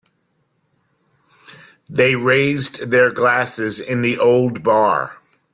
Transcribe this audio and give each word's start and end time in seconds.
They 1.87 2.15
raised 2.15 2.89
their 2.89 3.11
glasses 3.11 3.79
in 3.79 4.01
the 4.01 4.17
old 4.17 4.63
bar. 4.63 5.17